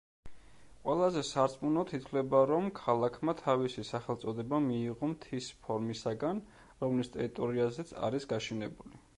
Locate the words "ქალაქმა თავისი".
2.79-3.85